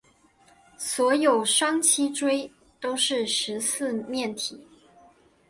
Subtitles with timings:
[0.79, 4.59] 所有双七角锥都是十四面体。